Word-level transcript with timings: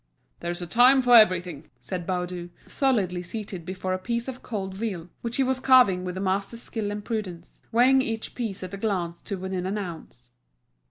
"There's 0.39 0.63
a 0.63 0.65
time 0.65 1.03
for 1.03 1.13
everything," 1.15 1.69
said 1.79 2.07
Baudu, 2.07 2.49
solidly 2.65 3.21
seated 3.21 3.63
before 3.67 3.93
a 3.93 3.99
piece 3.99 4.27
of 4.27 4.41
cold 4.41 4.73
veal, 4.73 5.09
which 5.21 5.37
he 5.37 5.43
was 5.43 5.59
carving 5.59 6.03
with 6.03 6.17
a 6.17 6.19
master's 6.19 6.63
skill 6.63 6.89
and 6.89 7.05
prudence, 7.05 7.61
weighing 7.71 8.01
each 8.01 8.33
piece 8.33 8.63
at 8.63 8.73
a 8.73 8.77
glance 8.77 9.21
to 9.21 9.35
within 9.37 9.67
an 9.67 9.77
ounce. 9.77 10.31